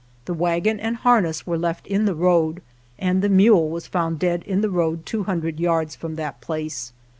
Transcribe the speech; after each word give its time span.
The 0.25 0.33
wagon 0.33 0.79
and 0.79 0.95
harness 0.95 1.45
were 1.45 1.59
left 1.59 1.85
in 1.85 2.05
the 2.05 2.15
road, 2.15 2.63
and 2.97 3.21
the 3.21 3.29
mule 3.29 3.69
was 3.69 3.85
found 3.85 4.17
dead 4.17 4.41
in 4.47 4.61
the 4.61 4.71
road 4.71 5.05
two 5.05 5.25
hundred 5.25 5.59
yards 5.59 5.95
from 5.95 6.15
that 6.15 6.41
place. 6.41 6.91